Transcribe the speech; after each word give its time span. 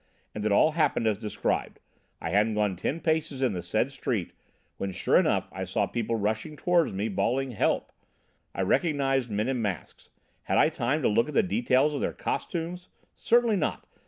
And 0.33 0.43
it 0.47 0.51
all 0.51 0.71
happened 0.71 1.05
as 1.05 1.19
described. 1.19 1.79
I 2.19 2.31
hadn't 2.31 2.55
gone 2.55 2.75
ten 2.75 3.01
paces 3.01 3.43
in 3.43 3.53
the 3.53 3.61
said 3.61 3.91
street 3.91 4.33
when 4.77 4.93
sure 4.93 5.17
enough 5.17 5.47
I 5.51 5.63
saw 5.63 5.85
people 5.85 6.15
rushing 6.15 6.57
toward 6.57 6.91
me 6.91 7.07
bawling 7.07 7.51
'Help.' 7.51 7.91
I 8.55 8.61
recognised 8.63 9.29
men 9.29 9.47
in 9.47 9.61
masks: 9.61 10.09
had 10.45 10.57
I 10.57 10.69
time 10.69 11.03
to 11.03 11.07
look 11.07 11.27
at 11.27 11.35
the 11.35 11.43
details 11.43 11.93
of 11.93 12.01
their 12.01 12.13
costumes? 12.13 12.87
Certainly 13.13 13.57
not! 13.57 13.85